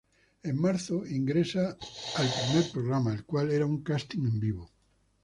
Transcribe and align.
En 0.41 0.55
marzo 0.61 0.95
ingresa 1.15 1.77
al 2.21 2.27
primer 2.31 2.71
programa 2.71 3.13
el 3.13 3.23
cual 3.23 3.51
era 3.51 3.67
un 3.67 3.83
casting 3.83 4.25
en 4.31 4.39
vivo. 4.39 4.71